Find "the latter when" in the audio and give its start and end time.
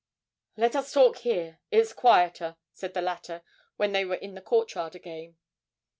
2.95-3.91